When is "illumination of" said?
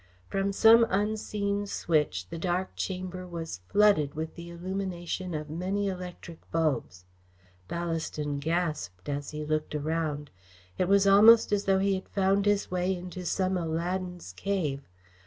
4.49-5.47